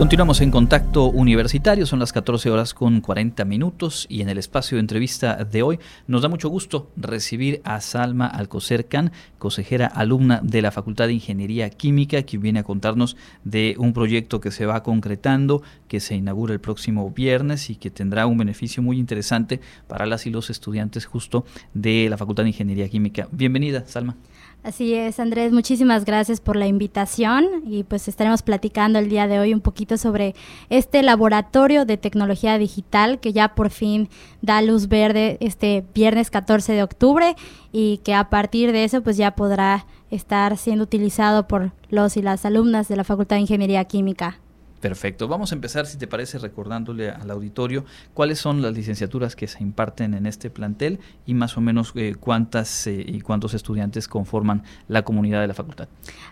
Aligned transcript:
Continuamos 0.00 0.40
en 0.40 0.50
contacto 0.50 1.10
universitario, 1.10 1.84
son 1.84 1.98
las 1.98 2.14
14 2.14 2.48
horas 2.48 2.72
con 2.72 3.02
40 3.02 3.44
minutos 3.44 4.06
y 4.08 4.22
en 4.22 4.30
el 4.30 4.38
espacio 4.38 4.76
de 4.76 4.80
entrevista 4.80 5.44
de 5.44 5.62
hoy 5.62 5.78
nos 6.06 6.22
da 6.22 6.30
mucho 6.30 6.48
gusto 6.48 6.90
recibir 6.96 7.60
a 7.64 7.82
Salma 7.82 8.26
Alcocer 8.26 8.86
Can, 8.86 9.12
consejera 9.38 9.86
alumna 9.88 10.40
de 10.42 10.62
la 10.62 10.70
Facultad 10.70 11.08
de 11.08 11.12
Ingeniería 11.12 11.68
Química, 11.68 12.22
que 12.22 12.38
viene 12.38 12.60
a 12.60 12.64
contarnos 12.64 13.18
de 13.44 13.76
un 13.78 13.92
proyecto 13.92 14.40
que 14.40 14.52
se 14.52 14.64
va 14.64 14.82
concretando, 14.82 15.62
que 15.86 16.00
se 16.00 16.14
inaugura 16.14 16.54
el 16.54 16.60
próximo 16.60 17.10
viernes 17.10 17.68
y 17.68 17.76
que 17.76 17.90
tendrá 17.90 18.26
un 18.26 18.38
beneficio 18.38 18.82
muy 18.82 18.98
interesante 18.98 19.60
para 19.86 20.06
las 20.06 20.24
y 20.24 20.30
los 20.30 20.48
estudiantes 20.48 21.04
justo 21.04 21.44
de 21.74 22.08
la 22.08 22.16
Facultad 22.16 22.44
de 22.44 22.48
Ingeniería 22.48 22.88
Química. 22.88 23.28
Bienvenida, 23.32 23.84
Salma. 23.86 24.16
Así 24.62 24.92
es, 24.92 25.18
Andrés, 25.18 25.52
muchísimas 25.52 26.04
gracias 26.04 26.38
por 26.38 26.54
la 26.54 26.66
invitación 26.66 27.46
y 27.66 27.82
pues 27.82 28.08
estaremos 28.08 28.42
platicando 28.42 28.98
el 28.98 29.08
día 29.08 29.26
de 29.26 29.38
hoy 29.38 29.54
un 29.54 29.62
poquito 29.62 29.89
sobre 29.96 30.34
este 30.68 31.02
laboratorio 31.02 31.84
de 31.84 31.96
tecnología 31.96 32.58
digital 32.58 33.20
que 33.20 33.32
ya 33.32 33.54
por 33.54 33.70
fin 33.70 34.08
da 34.42 34.62
luz 34.62 34.88
verde 34.88 35.36
este 35.40 35.84
viernes 35.94 36.30
14 36.30 36.72
de 36.72 36.82
octubre 36.82 37.36
y 37.72 37.98
que 37.98 38.14
a 38.14 38.30
partir 38.30 38.72
de 38.72 38.84
eso 38.84 39.02
pues 39.02 39.16
ya 39.16 39.32
podrá 39.32 39.86
estar 40.10 40.56
siendo 40.56 40.84
utilizado 40.84 41.46
por 41.46 41.72
los 41.88 42.16
y 42.16 42.22
las 42.22 42.44
alumnas 42.44 42.88
de 42.88 42.96
la 42.96 43.04
Facultad 43.04 43.36
de 43.36 43.42
Ingeniería 43.42 43.84
Química. 43.84 44.38
Perfecto. 44.80 45.28
Vamos 45.28 45.52
a 45.52 45.54
empezar, 45.54 45.86
si 45.86 45.98
te 45.98 46.06
parece, 46.06 46.38
recordándole 46.38 47.10
al 47.10 47.30
auditorio 47.30 47.84
cuáles 48.14 48.38
son 48.38 48.62
las 48.62 48.72
licenciaturas 48.72 49.36
que 49.36 49.46
se 49.46 49.62
imparten 49.62 50.14
en 50.14 50.26
este 50.26 50.48
plantel 50.48 51.00
y 51.26 51.34
más 51.34 51.56
o 51.58 51.60
menos 51.60 51.92
eh, 51.96 52.14
cuántas 52.18 52.86
eh, 52.86 53.04
y 53.06 53.20
cuántos 53.20 53.52
estudiantes 53.52 54.08
conforman 54.08 54.62
la 54.88 55.02
comunidad 55.02 55.42
de 55.42 55.48
la 55.48 55.54
facultad. 55.54 55.88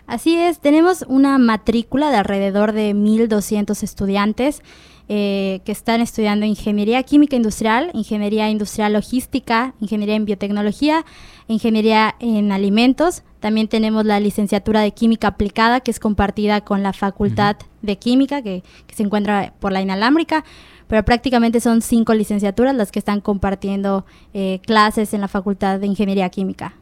Así 0.07 0.35
es, 0.35 0.59
tenemos 0.59 1.05
una 1.07 1.37
matrícula 1.37 2.09
de 2.09 2.17
alrededor 2.17 2.71
de 2.71 2.95
1.200 2.95 3.83
estudiantes. 3.83 4.63
Eh, 5.11 5.61
que 5.65 5.71
están 5.71 6.01
estudiando 6.01 6.45
ingeniería 6.45 7.01
química 7.01 7.35
industrial, 7.35 7.89
ingeniería 7.95 8.47
industrial 8.51 8.93
logística, 8.93 9.73
ingeniería 9.79 10.13
en 10.13 10.25
biotecnología, 10.25 11.03
ingeniería 11.47 12.13
en 12.19 12.51
alimentos. 12.51 13.23
También 13.39 13.67
tenemos 13.67 14.05
la 14.05 14.19
licenciatura 14.19 14.81
de 14.81 14.91
química 14.91 15.29
aplicada, 15.29 15.79
que 15.79 15.89
es 15.89 15.99
compartida 15.99 16.61
con 16.61 16.83
la 16.83 16.93
facultad 16.93 17.55
de 17.81 17.97
química, 17.97 18.43
que, 18.43 18.61
se 18.93 19.01
encuentra 19.01 19.53
por 19.59 19.71
la 19.71 19.81
inalámbrica 19.81 20.45
pero 20.87 21.05
prácticamente 21.05 21.59
son 21.59 21.83
cinco 21.83 22.15
licenciaturas 22.15 22.75
las 22.75 22.91
que 22.91 22.97
están 22.97 23.21
compartiendo 23.21 24.05
eh, 24.33 24.59
clases 24.65 25.13
en 25.13 25.21
la 25.21 25.27
Facultad 25.27 25.79
de 25.79 25.85
Ingeniería 25.85 26.29
Química. 26.29 26.73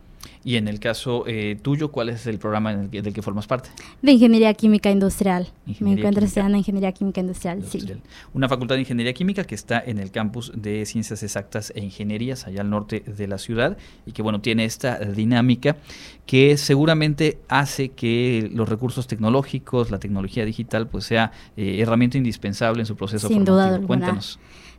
Y 0.44 0.56
en 0.56 0.68
el 0.68 0.80
caso 0.80 1.26
eh, 1.28 1.58
tuyo, 1.62 1.92
¿cuál 1.92 2.10
es 2.10 2.26
el 2.28 2.38
programa 2.38 2.74
del 2.74 3.14
que 3.14 3.22
formas 3.22 3.48
parte? 3.48 3.70
De 4.02 4.12
Ingeniería 4.14 4.54
Química 4.54 4.90
Industrial. 4.90 5.48
Me 5.80 5.94
encuentro 5.94 6.24
estudiando 6.24 6.58
Ingeniería 6.58 6.92
Química 6.92 7.22
Industrial, 7.22 7.64
sí. 7.68 7.86
Una 8.34 8.48
facultad 8.48 8.76
de 8.76 8.82
Ingeniería 8.82 9.14
Química 9.14 9.44
que 9.44 9.56
está 9.56 9.84
en 9.86 10.00
el 10.00 10.12
campus 10.12 10.52
de 10.56 10.86
Ciencias 10.86 11.24
Exactas 11.24 11.74
e 11.76 11.82
Ingenierías, 11.82 12.48
allá 12.48 12.62
al 12.62 12.70
norte 12.70 13.04
de 13.06 13.28
la 13.28 13.38
ciudad, 13.38 13.78
y 14.06 14.12
que, 14.12 14.22
bueno, 14.22 14.42
tiene 14.42 14.66
esta 14.66 15.00
dinámica 15.00 15.78
que 16.26 16.58
seguramente 16.58 17.40
hace 17.48 17.90
que 17.90 18.50
los 18.54 18.70
recursos 18.70 19.08
tecnológicos, 19.08 19.92
la 19.92 20.00
tecnología 20.00 20.46
digital, 20.46 20.88
pues 20.88 21.06
sea 21.06 21.32
eh, 21.56 21.80
herramienta 21.80 22.18
indispensable 22.18 22.82
en 22.82 22.86
su 22.86 22.96
proceso 22.96 23.28
Sin 23.28 23.46
formativo. 23.46 23.56
Duda 23.56 23.76
alguna. 23.76 24.20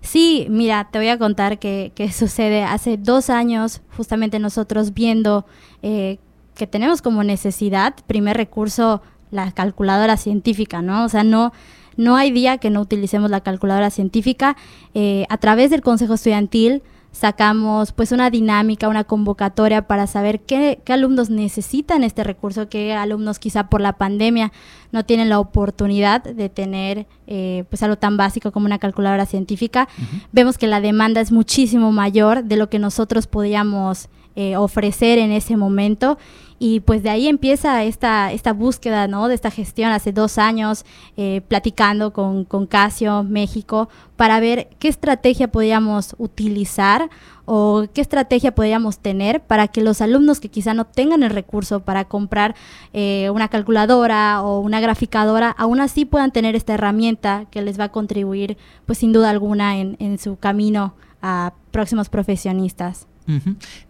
Sí, 0.00 0.46
mira, 0.48 0.88
te 0.90 0.98
voy 0.98 1.08
a 1.08 1.18
contar 1.18 1.58
que, 1.58 1.92
sucede 2.12 2.62
hace 2.62 2.96
dos 2.96 3.30
años, 3.30 3.82
justamente 3.96 4.38
nosotros 4.38 4.94
viendo 4.94 5.44
eh, 5.82 6.18
que 6.54 6.66
tenemos 6.66 7.02
como 7.02 7.24
necesidad, 7.24 7.94
primer 8.06 8.36
recurso, 8.36 9.02
la 9.30 9.52
calculadora 9.52 10.16
científica, 10.16 10.82
¿no? 10.82 11.04
O 11.04 11.08
sea, 11.08 11.24
no, 11.24 11.52
no 11.96 12.16
hay 12.16 12.30
día 12.30 12.58
que 12.58 12.70
no 12.70 12.80
utilicemos 12.80 13.30
la 13.30 13.40
calculadora 13.40 13.90
científica. 13.90 14.56
Eh, 14.94 15.26
a 15.28 15.36
través 15.38 15.70
del 15.70 15.82
Consejo 15.82 16.14
Estudiantil 16.14 16.82
sacamos 17.12 17.92
pues 17.92 18.12
una 18.12 18.30
dinámica, 18.30 18.88
una 18.88 19.04
convocatoria 19.04 19.86
para 19.86 20.06
saber 20.06 20.40
qué, 20.40 20.80
alumnos 20.88 21.30
necesitan 21.30 22.04
este 22.04 22.22
recurso, 22.24 22.68
qué 22.68 22.94
alumnos 22.94 23.38
quizá 23.38 23.68
por 23.68 23.80
la 23.80 23.94
pandemia 23.94 24.52
no 24.92 25.04
tienen 25.04 25.28
la 25.28 25.40
oportunidad 25.40 26.22
de 26.22 26.48
tener 26.48 27.06
eh, 27.26 27.64
pues 27.68 27.82
algo 27.82 27.96
tan 27.96 28.16
básico 28.16 28.52
como 28.52 28.66
una 28.66 28.78
calculadora 28.78 29.26
científica. 29.26 29.88
Vemos 30.32 30.58
que 30.58 30.66
la 30.66 30.80
demanda 30.80 31.20
es 31.20 31.32
muchísimo 31.32 31.92
mayor 31.92 32.44
de 32.44 32.56
lo 32.56 32.70
que 32.70 32.78
nosotros 32.78 33.26
podíamos 33.26 34.08
eh, 34.40 34.56
ofrecer 34.56 35.18
en 35.18 35.32
ese 35.32 35.56
momento. 35.56 36.16
Y 36.60 36.78
pues 36.78 37.02
de 37.02 37.10
ahí 37.10 37.26
empieza 37.26 37.82
esta, 37.82 38.30
esta 38.30 38.52
búsqueda 38.52 39.08
¿no? 39.08 39.26
de 39.26 39.34
esta 39.34 39.50
gestión 39.50 39.90
hace 39.90 40.12
dos 40.12 40.38
años, 40.38 40.84
eh, 41.16 41.40
platicando 41.48 42.12
con, 42.12 42.44
con 42.44 42.68
Casio 42.68 43.24
México, 43.24 43.88
para 44.14 44.38
ver 44.38 44.68
qué 44.78 44.86
estrategia 44.86 45.50
podíamos 45.50 46.14
utilizar 46.18 47.10
o 47.46 47.86
qué 47.92 48.00
estrategia 48.00 48.54
podríamos 48.54 49.00
tener 49.00 49.40
para 49.40 49.66
que 49.66 49.82
los 49.82 50.00
alumnos 50.00 50.38
que 50.38 50.50
quizá 50.50 50.72
no 50.72 50.84
tengan 50.84 51.24
el 51.24 51.30
recurso 51.30 51.80
para 51.80 52.04
comprar 52.04 52.54
eh, 52.92 53.30
una 53.34 53.48
calculadora 53.48 54.40
o 54.42 54.60
una 54.60 54.78
graficadora, 54.78 55.50
aún 55.50 55.80
así 55.80 56.04
puedan 56.04 56.30
tener 56.30 56.54
esta 56.54 56.74
herramienta 56.74 57.46
que 57.50 57.60
les 57.60 57.76
va 57.80 57.84
a 57.84 57.92
contribuir, 57.92 58.56
pues 58.86 58.98
sin 58.98 59.12
duda 59.12 59.30
alguna, 59.30 59.78
en, 59.78 59.96
en 59.98 60.16
su 60.16 60.36
camino 60.36 60.94
a 61.22 61.54
próximos 61.72 62.08
profesionistas. 62.08 63.08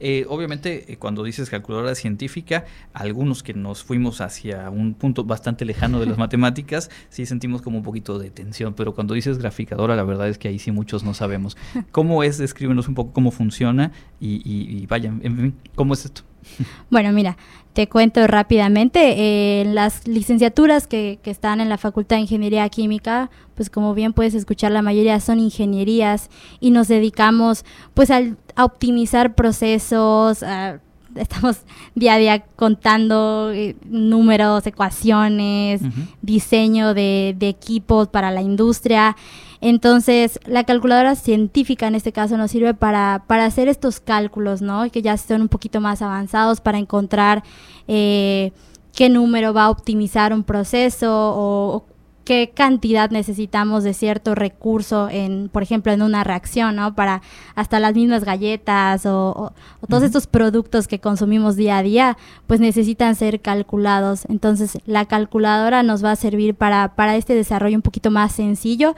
Eh, 0.00 0.26
obviamente, 0.28 0.93
eh, 0.93 0.97
cuando 0.97 1.22
dices 1.22 1.50
calculadora 1.50 1.94
científica, 1.94 2.65
algunos 2.93 3.43
que 3.43 3.54
nos 3.54 3.84
fuimos 3.84 4.21
hacia 4.21 4.69
un 4.71 4.94
punto 4.94 5.25
bastante 5.25 5.65
lejano 5.65 6.00
de 6.00 6.06
las 6.06 6.19
matemáticas, 6.19 6.91
sí 7.09 7.26
sentimos 7.26 7.62
como 7.62 7.78
un 7.78 7.84
poquito 7.84 8.19
de 8.19 8.31
tensión, 8.31 8.75
pero 8.75 8.94
cuando 8.94 9.15
dices 9.15 9.38
graficadora, 9.38 9.97
la 9.97 10.04
verdad 10.04 10.28
es 10.28 10.38
que 10.38 10.48
ahí 10.48 10.59
sí 10.59 10.72
muchos 10.72 11.04
no 11.04 11.15
sabemos. 11.15 11.56
¿Cómo 11.93 12.22
es? 12.22 12.38
Descríbenos 12.38 12.88
un 12.88 12.94
poco 12.94 13.12
cómo 13.12 13.31
funciona 13.31 13.93
y, 14.21 14.43
y, 14.44 14.87
vaya, 14.87 15.12
en 15.22 15.37
fin, 15.37 15.54
¿cómo 15.75 15.94
es 15.94 16.04
esto? 16.04 16.22
Bueno, 16.91 17.12
mira, 17.12 17.37
te 17.72 17.88
cuento 17.88 18.27
rápidamente. 18.27 19.60
Eh, 19.60 19.65
las 19.65 20.06
licenciaturas 20.06 20.87
que, 20.87 21.19
que, 21.22 21.31
están 21.31 21.60
en 21.60 21.69
la 21.69 21.78
Facultad 21.78 22.16
de 22.16 22.22
Ingeniería 22.22 22.69
Química, 22.69 23.31
pues 23.54 23.71
como 23.71 23.94
bien 23.94 24.12
puedes 24.12 24.34
escuchar, 24.34 24.72
la 24.72 24.82
mayoría 24.82 25.21
son 25.21 25.38
ingenierías 25.38 26.31
y 26.60 26.71
nos 26.71 26.88
dedicamos 26.88 27.65
pues 27.94 28.10
al, 28.10 28.37
a 28.59 28.65
optimizar 28.65 29.37
procesos, 29.37 30.43
estamos 31.15 31.59
día 31.95 32.15
a 32.15 32.19
día 32.19 32.45
contando 32.57 33.53
eh, 33.53 33.77
números, 33.87 34.67
ecuaciones, 34.67 35.81
diseño 36.23 36.93
de, 36.93 37.37
de, 37.39 37.49
equipos 37.49 38.09
para 38.09 38.33
la 38.33 38.43
industria. 38.43 39.17
Entonces, 39.61 40.41
la 40.45 40.65
calculadora 40.65 41.15
científica 41.15 41.87
en 41.87 41.95
este 41.95 42.13
caso 42.13 42.37
nos 42.37 42.51
sirve 42.51 42.75
para, 42.75 43.23
para 43.29 43.45
hacer 43.45 43.69
estos 43.69 44.01
cálculos, 44.01 44.61
¿no? 44.61 44.91
Que 44.91 45.03
ya 45.03 45.17
son 45.17 45.43
un 45.43 45.49
poquito 45.49 45.81
más 45.81 46.03
avanzados 46.03 46.61
para 46.61 46.79
encontrar 46.79 47.45
eh, 47.87 48.53
qué 48.93 49.09
número 49.09 49.55
va 49.55 49.65
a 49.65 49.71
optimizar 49.71 50.33
un 50.33 50.43
proceso 50.43 51.09
o, 51.13 51.85
qué 52.28 52.53
cantidad 52.55 53.11
necesitamos 53.11 53.84
de 53.84 53.94
cierto 53.94 54.34
recurso 54.34 55.09
en, 55.11 55.49
por 55.49 55.62
ejemplo, 55.62 55.93
en 55.93 56.03
una 56.03 56.25
reacción, 56.25 56.77
¿no? 56.77 56.94
Para 56.94 57.22
hasta 57.55 57.81
las 57.81 57.94
mismas 57.94 58.22
galletas 58.22 59.06
o, 59.06 59.55
todos 59.89 60.03
estos 60.03 60.27
productos 60.27 60.89
que 60.89 61.00
consumimos 61.00 61.56
día 61.56 61.78
a 61.78 61.83
día, 61.83 62.19
pues 62.47 62.61
necesitan 62.61 63.15
ser 63.15 63.41
calculados. 63.41 64.27
Entonces, 64.28 64.77
la 64.84 65.06
calculadora 65.06 65.83
nos 65.83 66.05
va 66.05 66.11
a 66.11 66.16
servir 66.16 66.55
para, 66.55 66.94
para 66.97 67.16
este 67.16 67.34
desarrollo 67.34 67.77
un 67.77 67.83
poquito 67.83 68.11
más 68.11 68.33
sencillo, 68.33 68.95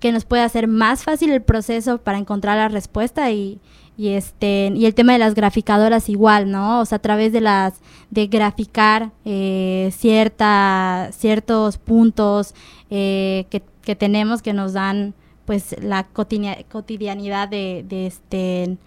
que 0.00 0.10
nos 0.10 0.24
puede 0.24 0.42
hacer 0.42 0.66
más 0.66 1.04
fácil 1.04 1.30
el 1.30 1.40
proceso 1.40 1.98
para 1.98 2.18
encontrar 2.18 2.56
la 2.56 2.68
respuesta 2.68 3.30
y, 3.30 3.60
y 3.96 4.08
este 4.08 4.72
y 4.74 4.86
el 4.86 4.94
tema 4.94 5.12
de 5.12 5.18
las 5.18 5.34
graficadoras 5.34 6.08
igual 6.08 6.50
no 6.50 6.80
o 6.80 6.84
sea 6.86 6.96
a 6.96 7.02
través 7.02 7.32
de 7.32 7.40
las 7.40 7.74
de 8.10 8.26
graficar 8.26 9.12
eh, 9.24 9.90
cierta 9.96 11.10
ciertos 11.12 11.78
puntos 11.78 12.54
eh, 12.90 13.46
que, 13.50 13.62
que, 13.82 13.94
tenemos 13.94 14.40
que 14.42 14.52
nos 14.52 14.72
dan 14.72 15.14
pues 15.44 15.76
la 15.82 16.04
cotidianidad 16.04 17.48
de, 17.48 17.84
de 17.86 18.06
este 18.06 18.78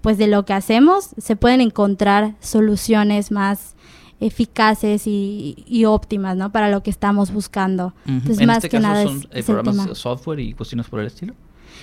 pues 0.00 0.18
de 0.18 0.26
lo 0.26 0.44
que 0.44 0.52
hacemos 0.52 1.10
se 1.18 1.36
pueden 1.36 1.60
encontrar 1.60 2.34
soluciones 2.40 3.30
más 3.30 3.74
eficaces 4.22 5.02
y, 5.06 5.84
óptimas 5.84 6.36
¿no? 6.36 6.52
para 6.52 6.70
lo 6.70 6.82
que 6.82 6.90
estamos 6.90 7.32
buscando. 7.32 7.92
Entonces, 8.06 8.46
más 8.46 8.58
este 8.58 8.68
que 8.68 8.78
nada 8.80 9.02
son 9.02 9.26
es, 9.32 9.44
programas 9.44 9.98
software 9.98 10.38
y 10.38 10.54
cuestiones 10.54 10.86
por 10.86 11.00
el 11.00 11.06
estilo. 11.06 11.34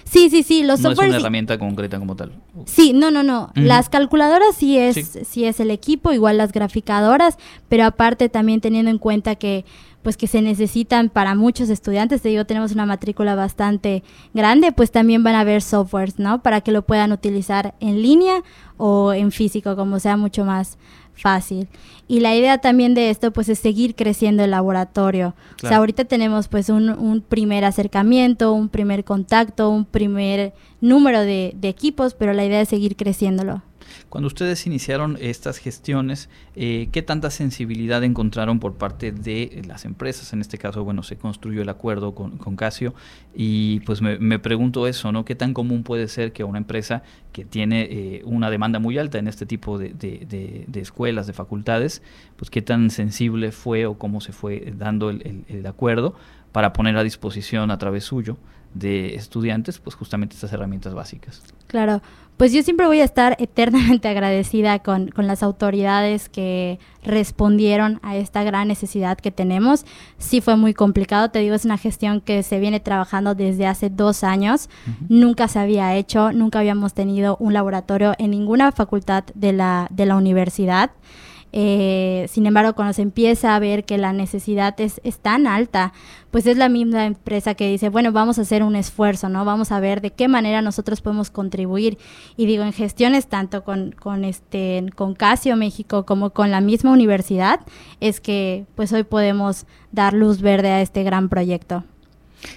Sí, 0.04 0.30
sí, 0.30 0.44
sí, 0.44 0.64
los 0.64 0.80
no 0.80 0.92
es 0.92 0.98
una 0.98 1.18
herramienta 1.18 1.60
concreta 1.60 2.00
como 2.00 2.16
tal. 2.16 2.32
Sí, 2.66 2.94
no, 2.94 3.12
no, 3.12 3.22
no. 3.24 3.52
Las 3.56 3.90
calculadoras 3.90 4.56
sí 4.56 4.78
es, 4.78 5.20
sí. 5.28 5.46
es 5.46 5.60
el 5.60 5.72
equipo, 5.72 6.12
igual 6.12 6.38
las 6.38 6.52
graficadoras, 6.52 7.38
pero 7.68 7.86
aparte 7.86 8.30
también 8.30 8.60
teniendo 8.62 8.90
en 8.90 8.98
cuenta 8.98 9.36
que 9.36 9.66
pues 10.10 10.18
que 10.18 10.26
se 10.26 10.42
necesitan 10.42 11.10
para 11.10 11.36
muchos 11.36 11.70
estudiantes, 11.70 12.24
te 12.24 12.30
digo, 12.30 12.44
tenemos 12.44 12.72
una 12.72 12.88
matrícula 12.88 13.36
bastante 13.36 14.02
grande, 14.34 14.72
pues 14.72 14.90
también 14.90 15.24
van 15.24 15.36
a 15.36 15.42
haber 15.42 15.62
softwares, 15.62 16.18
¿no? 16.18 16.42
Para 16.42 16.62
que 16.62 16.72
lo 16.72 16.82
puedan 16.82 17.12
utilizar 17.12 17.76
en 17.80 18.02
línea 18.02 18.42
o 18.78 19.14
en 19.14 19.32
físico, 19.32 19.76
como 19.76 20.00
sea 20.00 20.18
mucho 20.18 20.46
más 20.46 20.80
fácil. 21.14 21.68
Y 22.08 22.22
la 22.22 22.36
idea 22.36 22.58
también 22.58 22.96
de 22.96 23.12
esto 23.12 23.32
pues 23.32 23.50
es 23.50 23.60
seguir 23.60 23.94
creciendo 23.94 24.44
el 24.44 24.50
laboratorio. 24.50 25.36
O 25.64 25.68
sea, 25.68 25.78
ahorita 25.78 26.06
tenemos 26.06 26.48
pues 26.48 26.70
un, 26.70 27.24
primer 27.30 27.64
acercamiento, 27.64 28.52
un 28.52 28.70
primer 28.70 29.04
contacto, 29.04 29.70
un 29.70 29.86
primer 29.86 30.54
número 30.82 31.20
de, 31.20 31.54
de 31.56 31.70
equipos, 31.70 32.16
pero 32.16 32.34
la 32.34 32.46
idea 32.46 32.62
es 32.62 32.70
seguir 32.70 32.96
creciéndolo. 32.96 33.62
Cuando 34.10 34.28
ustedes 34.28 34.66
iniciaron 34.66 35.18
estas 35.20 35.58
gestiones, 35.58 36.30
eh, 36.56 36.90
¿qué 36.92 37.02
tanta 37.02 37.30
sensibilidad 37.30 38.04
encontraron 38.04 38.60
por 38.60 38.76
parte 38.76 39.12
de 39.12 39.62
las 39.68 39.86
empresas? 39.86 40.34
En 40.34 40.42
este 40.42 40.58
caso, 40.58 40.84
bueno, 40.84 41.04
se 41.04 41.18
construyó 41.18 41.62
el 41.62 41.70
acuerdo 41.70 42.16
con, 42.16 42.40
Casio 42.56 42.94
y 43.34 43.80
pues 43.82 44.02
me, 44.02 44.40
pregunto 44.40 44.88
eso, 44.88 45.12
¿no? 45.12 45.24
¿Qué 45.24 45.36
tan 45.36 45.54
común 45.54 45.84
puede 45.84 46.08
ser 46.08 46.34
que 46.34 46.44
una 46.44 46.58
empresa 46.58 47.04
que 47.32 47.46
tiene 47.46 47.88
eh, 47.90 48.22
una 48.26 48.50
demanda 48.50 48.80
muy 48.80 48.98
alta 48.98 49.18
en 49.20 49.28
este 49.28 49.46
tipo 49.46 49.78
de, 49.78 50.66
escuelas, 50.74 51.28
de 51.28 51.34
facultades, 51.34 52.02
pues 52.36 52.50
qué 52.50 52.62
tan 52.62 52.90
sensible 52.90 53.52
fue 53.52 53.86
o 53.86 53.98
cómo 53.98 54.20
se 54.20 54.34
fue 54.34 54.74
dando 54.76 55.10
el 55.10 55.66
acuerdo 55.68 56.16
para 56.52 56.74
poner 56.74 56.98
a 56.98 57.04
disposición 57.04 57.72
a 57.72 57.78
través 57.78 58.04
suyo 58.04 58.38
de 58.74 59.16
estudiantes, 59.16 59.80
pues 59.80 59.96
justamente 59.96 60.36
estas 60.36 60.54
herramientas 60.54 60.94
básicas. 60.94 61.42
Claro, 61.68 62.02
pues 62.40 62.54
yo 62.54 62.64
siempre 62.64 62.88
voy 62.88 63.02
a 63.02 63.04
estar 63.04 63.36
eternamente 63.40 64.08
agradecida 64.08 64.80
con, 64.80 65.12
las 65.18 65.44
autoridades 65.44 66.30
que 66.30 66.80
respondieron 67.04 68.00
a 68.02 68.16
esta 68.16 68.44
gran 68.44 68.70
necesidad 68.70 69.18
que 69.18 69.30
tenemos. 69.30 69.86
Sí 70.20 70.40
fue 70.40 70.56
muy 70.56 70.74
complicado, 70.74 71.30
te 71.32 71.40
digo, 71.40 71.54
es 71.54 71.66
una 71.66 71.78
gestión 71.78 72.22
que 72.22 72.44
se 72.44 72.60
viene 72.60 72.80
trabajando 72.80 73.36
desde 73.36 73.68
hace 73.68 73.90
dos 73.90 74.24
años. 74.24 74.70
Nunca 75.10 75.50
se 75.50 75.60
había 75.60 75.96
hecho, 75.96 76.32
nunca 76.32 76.60
habíamos 76.60 76.94
tenido 76.94 77.36
un 77.42 77.54
laboratorio 77.54 78.14
en 78.20 78.32
ninguna 78.32 78.72
facultad 78.72 79.26
de 79.36 79.52
la, 79.52 79.88
de 79.90 80.06
la 80.06 80.16
universidad. 80.16 80.92
Eh, 81.52 82.28
sin 82.30 82.46
embargo, 82.46 82.74
cuando 82.74 82.94
se 82.94 83.02
empieza 83.02 83.56
a 83.56 83.60
ver 83.60 83.86
que 83.86 83.98
la 83.98 84.14
necesidad 84.14 84.76
es, 84.80 85.00
tan 85.22 85.48
alta, 85.48 85.94
pues 86.32 86.46
es 86.46 86.58
la 86.58 86.70
misma 86.70 87.06
empresa 87.06 87.56
que 87.56 87.70
dice, 87.70 87.90
bueno, 87.90 88.12
vamos 88.12 88.38
a 88.38 88.42
hacer 88.42 88.64
un 88.64 88.76
esfuerzo, 88.76 89.30
¿no? 89.30 89.46
Vamos 89.46 89.72
a 89.72 89.80
ver 89.80 90.02
de 90.02 90.12
qué 90.12 90.28
manera 90.28 90.62
nosotros 90.62 91.02
podemos 91.02 91.32
contribuir. 91.32 91.98
Y 92.38 92.46
digo, 92.46 92.64
en 92.64 92.74
gestiones 92.74 93.28
tanto 93.28 93.64
con, 93.64 93.92
con, 93.92 94.24
este, 94.24 94.86
con 94.96 95.16
Casio 95.16 95.56
México 95.56 96.06
como 96.06 96.30
con 96.32 96.52
la 96.52 96.62
misma 96.62 96.92
universidad, 96.92 97.62
es 98.00 98.20
que 98.20 98.66
pues 98.76 98.94
hoy 98.94 99.04
podemos 99.04 99.66
dar 99.92 100.14
luz 100.14 100.42
verde 100.42 100.70
a 100.70 100.82
este 100.82 101.04
gran 101.04 101.30
proyecto 101.30 101.84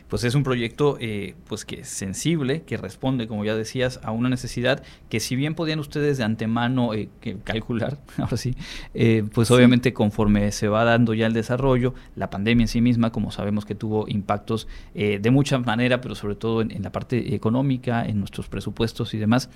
pues 0.08 0.24
es 0.24 0.34
un 0.34 0.42
proyecto 0.42 0.96
eh, 1.00 1.34
pues 1.48 1.64
que 1.64 1.80
es 1.80 1.88
sensible, 1.88 2.62
que 2.62 2.76
responde, 2.76 3.26
como 3.26 3.44
ya 3.44 3.54
decías, 3.54 4.00
a 4.02 4.10
una 4.10 4.28
necesidad 4.28 4.82
que 5.08 5.20
si 5.20 5.36
bien 5.36 5.54
podían 5.54 5.78
ustedes 5.78 6.18
de 6.18 6.24
antemano 6.24 6.94
eh, 6.94 7.08
calcular, 7.44 7.98
ahora 8.18 8.36
sí, 8.36 8.54
eh, 8.94 9.24
pues 9.32 9.50
obviamente 9.50 9.92
conforme 9.92 10.52
se 10.52 10.68
va 10.68 10.84
dando 10.84 11.14
ya 11.14 11.26
el 11.26 11.32
desarrollo, 11.32 11.94
la 12.16 12.30
pandemia 12.30 12.64
en 12.64 12.68
sí 12.68 12.80
misma, 12.80 13.10
como 13.10 13.30
sabemos 13.30 13.64
que 13.64 13.74
tuvo 13.74 14.06
impactos 14.08 14.68
de 14.94 15.30
mucha 15.30 15.58
manera, 15.58 16.00
pero 16.00 16.14
sobre 16.14 16.34
todo 16.34 16.60
en, 16.62 16.82
la 16.82 16.92
parte 16.92 17.34
económica, 17.34 18.04
en 18.04 18.18
nuestros 18.18 18.48
presupuestos 18.48 19.14
y 19.14 19.18
demás, 19.18 19.50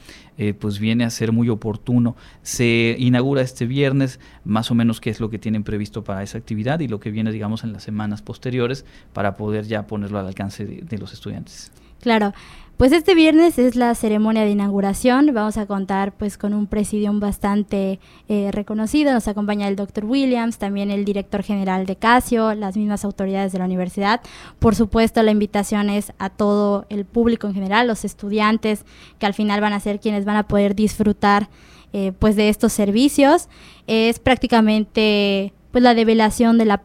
pues 0.59 0.79
viene 0.79 1.05
a 1.05 1.11
ser 1.11 1.33
muy 1.33 1.49
oportuno. 1.49 2.17
Se 2.43 2.97
inaugura 2.99 3.43
este 3.43 3.67
viernes, 3.67 4.21
más 4.45 4.71
o 4.71 4.75
menos 4.75 5.01
qué 5.01 5.11
es 5.11 5.21
lo 5.21 5.31
que 5.31 5.39
tienen 5.39 5.65
previsto 5.65 6.05
para 6.05 6.23
esa 6.23 6.39
actividad 6.39 6.81
y 6.81 6.89
lo 6.89 7.01
que 7.01 7.11
viene, 7.11 7.33
digamos, 7.33 7.65
en 7.65 7.73
las 7.73 7.83
semanas 7.83 8.23
posteriores 8.23 8.85
para 9.13 9.37
poder 9.37 9.67
ya 9.67 9.87
ponerlo 9.87 10.16
al 10.19 10.27
alcance 10.27 10.65
de, 10.65 10.99
los 10.99 11.13
estudiantes. 11.13 11.71
Claro, 12.01 12.33
pues 12.77 12.93
este 12.93 13.15
viernes 13.15 13.59
es 13.59 13.75
la 13.75 13.95
ceremonia 13.95 14.45
de 14.45 14.51
inauguración. 14.51 15.31
Vamos 15.33 15.57
a 15.57 15.65
contar 15.65 16.13
pues 16.13 16.37
con 16.37 16.53
un 16.53 16.67
presidium 16.67 17.21
bastante 17.21 18.01
eh, 18.29 18.51
reconocido. 18.53 19.15
Nos 19.15 19.29
acompaña 19.29 19.67
el 19.67 19.77
doctor 19.77 20.05
Williams, 20.05 20.59
también 20.59 20.91
el 20.91 21.07
director 21.07 21.43
general 21.43 21.87
de 21.87 21.97
Casio, 21.97 22.55
las 22.55 22.77
mismas 22.77 23.05
autoridades 23.05 23.53
de 23.53 23.61
la 23.61 23.65
universidad. 23.65 24.21
Por 24.59 24.75
supuesto, 24.75 25.23
la 25.23 25.31
invitación 25.31 25.89
es 25.89 26.13
a 26.19 26.29
todo 26.29 26.85
el 26.91 27.07
público 27.07 27.47
en 27.47 27.55
general, 27.55 27.87
los 27.87 28.05
estudiantes, 28.05 28.85
que 29.19 29.25
al 29.25 29.33
final 29.33 29.63
van 29.63 29.73
a 29.73 29.81
ser 29.81 29.99
quienes 29.99 30.27
van 30.27 30.37
a 30.37 30.47
poder 30.47 30.75
disfrutar 30.75 31.49
eh, 31.95 32.13
pues 32.19 32.37
de 32.37 32.51
estos 32.51 32.75
servicios. 32.75 33.49
Es 33.87 34.19
prácticamente 34.19 35.55
pues 35.71 35.83
la 35.83 35.95
develación 35.95 36.59
de 36.59 36.67
la, 36.67 36.83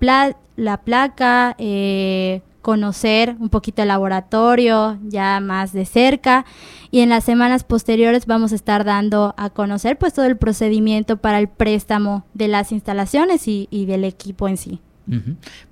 la 0.55 0.77
placa. 0.77 1.55
Eh, 1.57 2.41
conocer 2.61 3.35
un 3.39 3.49
poquito 3.49 3.81
el 3.81 3.87
laboratorio 3.87 4.97
ya 5.03 5.39
más 5.39 5.73
de 5.73 5.85
cerca 5.85 6.45
y 6.91 6.99
en 6.99 7.09
las 7.09 7.23
semanas 7.23 7.63
posteriores 7.63 8.25
vamos 8.25 8.51
a 8.51 8.55
estar 8.55 8.83
dando 8.83 9.33
a 9.37 9.49
conocer 9.49 9.97
pues 9.97 10.13
todo 10.13 10.25
el 10.25 10.37
procedimiento 10.37 11.17
para 11.17 11.39
el 11.39 11.47
préstamo 11.47 12.25
de 12.33 12.47
las 12.47 12.71
instalaciones 12.71 13.47
y, 13.47 13.67
del 13.85 14.03
equipo 14.03 14.47
en 14.47 14.57
sí. 14.57 14.79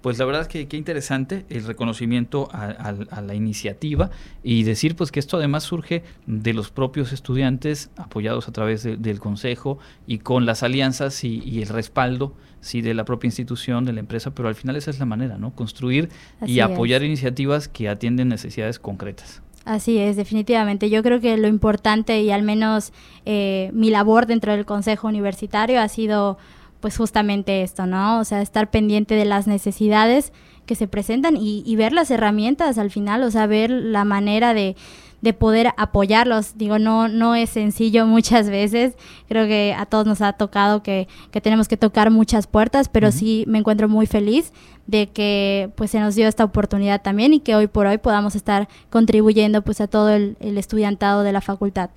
Pues 0.01 0.18
la 0.18 0.25
verdad 0.25 0.41
es 0.44 0.47
que 0.47 0.68
qué 0.68 0.77
interesante 0.77 1.45
el 1.50 1.65
reconocimiento 1.65 2.50
a, 2.51 3.21
la 3.21 3.36
iniciativa 3.36 4.09
y 4.44 4.63
decir 4.63 4.95
pues 4.95 5.12
que 5.12 5.19
esto 5.19 5.38
además 5.38 5.63
surge 5.63 6.03
de 6.25 6.53
los 6.53 6.71
propios 6.71 7.13
estudiantes 7.13 7.89
apoyados 7.95 8.47
a 8.47 8.51
través 8.51 8.83
del 8.83 9.19
consejo 9.19 9.80
y 10.07 10.19
con 10.19 10.45
las 10.45 10.63
alianzas 10.63 11.24
y 11.24 11.62
el 11.62 11.69
respaldo 11.69 12.36
sí, 12.62 12.81
de 12.81 12.94
la 12.94 13.06
propia 13.06 13.27
institución, 13.27 13.86
de 13.86 13.94
la 13.94 14.00
empresa, 14.00 14.31
pero 14.33 14.47
al 14.47 14.56
final 14.56 14.75
esa 14.75 14.91
es 14.91 15.00
la 15.00 15.06
manera, 15.06 15.38
¿no? 15.38 15.51
Construir 15.51 16.09
y 16.45 16.59
apoyar 16.59 17.03
iniciativas 17.03 17.68
que 17.68 17.89
atienden 17.89 18.30
necesidades 18.30 18.80
concretas. 18.80 19.41
Así 19.65 19.97
es, 19.97 20.15
definitivamente. 20.15 20.89
Yo 20.89 21.03
creo 21.03 21.19
que 21.19 21.38
lo 21.38 21.47
importante 21.47 22.21
y 22.21 22.31
al 22.31 22.44
menos 22.44 22.91
eh, 23.25 23.69
mi 23.74 23.89
labor 23.89 24.25
dentro 24.25 24.53
del 24.53 24.65
Consejo 24.65 25.07
Universitario 25.07 25.81
ha 25.81 25.88
sido 25.88 26.38
pues 26.80 26.98
justamente 26.98 27.64
esto, 27.64 27.86
¿no? 27.86 28.20
O 28.20 28.26
sea, 28.26 28.42
estar 28.42 28.70
pendiente 28.70 29.16
de 29.16 29.26
las 29.26 29.48
necesidades 29.48 30.31
que 30.66 30.76
se 30.76 30.88
presentan 30.88 31.36
y, 31.36 31.64
y 31.66 31.76
ver 31.76 31.94
las 31.94 32.12
herramientas 32.12 32.78
al 32.78 32.92
final, 32.92 33.24
o 33.24 33.31
sea, 33.31 33.48
ver 33.48 33.70
la 33.70 34.06
manera 34.06 34.54
de, 34.54 34.76
de 35.22 35.34
poder 35.34 35.72
apoyarlos. 35.78 36.58
Digo, 36.58 36.80
no, 36.80 37.08
no 37.08 37.36
es 37.36 37.50
sencillo 37.50 38.06
muchas 38.06 38.50
veces. 38.50 38.96
Creo 39.28 39.48
que 39.48 39.76
a 39.78 39.86
todos 39.86 40.06
nos 40.06 40.22
ha 40.22 40.34
tocado 40.34 40.84
que, 40.84 41.08
que 41.31 41.42
tenemos 41.42 41.68
que 41.68 41.78
tocar 41.78 42.12
muchas 42.12 42.48
puertas, 42.48 42.90
pero 42.90 43.12
sí 43.12 43.44
me 43.48 43.60
encuentro 43.60 43.90
muy 43.90 44.08
feliz 44.08 44.54
de 44.88 45.08
que 45.08 45.72
pues 45.75 45.92
se 45.92 46.00
nos 46.00 46.16
dio 46.16 46.28
esta 46.28 46.44
oportunidad 46.44 47.02
también 47.02 47.34
y 47.34 47.42
que 47.42 47.56
hoy 47.56 47.68
por 47.68 47.86
hoy 47.86 48.00
podamos 48.00 48.36
estar 48.36 48.68
contribuyendo 48.90 49.62
pues 49.62 49.82
a 49.82 49.88
todo 49.88 50.10
el 50.10 50.36
estudiantado 50.40 51.22
de 51.24 51.32
la 51.32 51.42
facultad. 51.42 51.92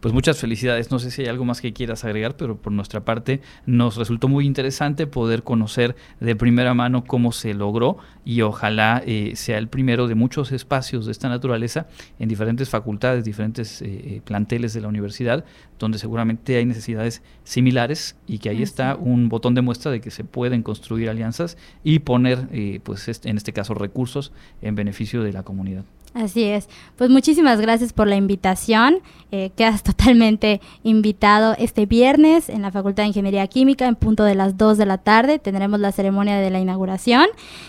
Pues 0.00 0.14
muchas 0.14 0.38
felicidades. 0.38 0.90
No 0.90 0.98
sé 0.98 1.10
si 1.10 1.20
hay 1.22 1.28
algo 1.28 1.44
más 1.44 1.60
que 1.60 1.74
quieras 1.74 2.04
agregar, 2.04 2.34
pero 2.34 2.56
por 2.56 2.72
nuestra 2.72 3.04
parte 3.04 3.42
nos 3.66 3.96
resultó 3.96 4.28
muy 4.28 4.46
interesante 4.46 5.06
poder 5.06 5.42
conocer 5.42 5.94
de 6.20 6.34
primera 6.34 6.72
mano 6.72 7.04
cómo 7.04 7.32
se 7.32 7.52
logró 7.52 7.98
y 8.24 8.40
ojalá 8.40 9.02
eh, 9.04 9.32
sea 9.36 9.58
el 9.58 9.68
primero 9.68 10.08
de 10.08 10.14
muchos 10.14 10.52
espacios 10.52 11.04
de 11.04 11.12
esta 11.12 11.28
naturaleza 11.28 11.86
en 12.18 12.30
diferentes 12.30 12.70
facultades, 12.70 13.24
diferentes 13.24 13.82
eh, 13.82 13.88
eh, 13.88 14.20
planteles 14.24 14.72
de 14.72 14.80
la 14.80 14.88
universidad, 14.88 15.44
donde 15.78 15.98
seguramente 15.98 16.56
hay 16.56 16.64
necesidades 16.64 17.22
similares 17.44 18.16
y 18.26 18.38
que 18.38 18.48
ahí 18.48 18.62
está 18.62 18.96
un 18.96 19.28
botón 19.28 19.54
de 19.54 19.60
muestra 19.60 19.90
de 19.90 20.00
que 20.00 20.10
se 20.10 20.24
pueden 20.24 20.62
construir 20.62 21.10
alianzas 21.10 21.58
y 21.84 21.98
poner, 21.98 22.80
pues 22.82 23.20
en 23.24 23.36
este 23.36 23.52
caso, 23.52 23.74
recursos 23.74 24.32
en 24.62 24.74
beneficio 24.74 25.22
de 25.22 25.32
la 25.32 25.42
comunidad. 25.42 25.84
Así 26.12 26.44
es. 26.44 26.68
Pues 26.96 27.08
muchísimas 27.08 27.60
gracias 27.60 27.92
por 27.92 28.08
la 28.08 28.16
invitación. 28.16 28.98
Eh, 29.30 29.50
quedas 29.54 29.82
totalmente 29.84 30.60
invitado 30.82 31.54
este 31.58 31.86
viernes 31.86 32.48
en 32.48 32.62
la 32.62 32.72
Facultad 32.72 33.04
de 33.04 33.08
Ingeniería 33.08 33.46
Química 33.46 33.86
en 33.86 33.94
punto 33.94 34.24
de 34.24 34.34
las 34.34 34.56
2 34.56 34.76
de 34.76 34.86
la 34.86 34.98
tarde. 34.98 35.38
Tendremos 35.38 35.78
la 35.78 35.92
ceremonia 35.92 36.38
de 36.38 36.50
la 36.50 36.58
inauguración 36.58 37.26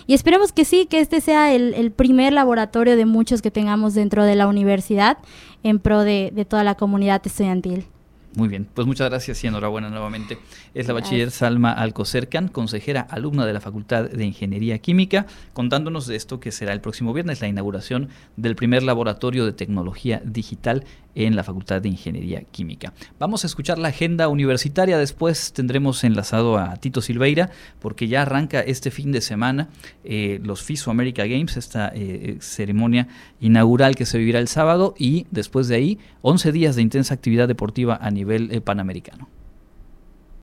y 0.08 0.16
esperemos 0.16 0.52
que 0.52 0.66
sí, 0.66 0.88
que 0.88 1.00
este 1.00 1.22
sea 1.22 1.54
el, 1.54 1.92
primer 1.92 2.34
laboratorio 2.34 2.96
de 2.96 3.06
muchos 3.06 3.42
que 3.42 3.52
tengamos 3.52 3.94
dentro 3.94 4.24
de 4.24 4.36
la 4.36 4.48
universidad 4.48 5.18
en 5.62 5.80
pro 5.80 6.04
de 6.04 6.46
toda 6.50 6.64
la 6.64 6.76
comunidad 6.76 7.22
estudiantil. 7.24 7.86
Muy 8.34 8.48
bien, 8.48 8.66
pues 8.74 8.88
muchas 8.88 9.10
gracias 9.10 9.44
y 9.44 9.48
enhorabuena 9.48 9.90
nuevamente. 9.90 10.38
Es 10.74 10.88
la 10.88 10.94
bachiller 10.94 11.32
Salma 11.32 11.74
Alcocercan, 11.74 12.48
consejera 12.48 13.02
alumna 13.02 13.46
de 13.46 13.52
la 13.52 13.60
Facultad 13.60 14.10
de 14.10 14.24
Ingeniería 14.24 14.80
Química, 14.80 15.26
contándonos 15.52 16.08
de 16.08 16.16
esto 16.16 16.40
que 16.40 16.54
será 16.54 16.72
el 16.72 16.80
próximo 16.80 17.12
viernes, 17.12 17.42
la 17.42 17.50
inauguración 17.50 18.08
del 18.38 18.56
primer 18.56 18.84
laboratorio 18.84 19.46
de 19.46 19.52
tecnología 19.52 20.22
digital 20.24 20.86
en 21.16 21.36
la 21.36 21.44
Facultad 21.44 21.82
de 21.82 21.90
Ingeniería 21.90 22.42
Química. 22.42 22.94
Vamos 23.20 23.44
a 23.44 23.48
escuchar 23.48 23.78
la 23.78 23.90
agenda 23.90 24.28
universitaria, 24.28 24.98
después 24.98 25.54
tendremos 25.54 26.04
enlazado 26.04 26.58
a 26.58 26.76
Tito 26.78 27.02
Silveira, 27.02 27.50
porque 27.80 28.08
ya 28.08 28.22
arranca 28.22 28.62
este 28.62 28.92
fin 28.92 29.12
de 29.12 29.22
semana 29.22 29.70
eh, 30.04 30.40
los 30.44 30.64
FISO 30.64 30.92
America 30.92 31.26
Games, 31.26 31.58
esta 31.58 31.90
eh, 31.90 31.92
eh, 31.96 32.38
ceremonia 32.40 33.08
inaugural 33.40 33.96
que 33.96 34.06
se 34.06 34.18
vivirá 34.18 34.40
el 34.40 34.48
sábado, 34.48 34.96
y 34.98 35.28
después 35.32 35.68
de 35.68 35.76
ahí 35.76 36.00
11 36.22 36.52
días 36.52 36.76
de 36.76 36.82
intensa 36.82 37.14
actividad 37.14 37.48
deportiva 37.48 37.98
a 38.02 38.12
nivel 38.12 38.52
eh, 38.52 38.62
panamericano. 38.62 39.28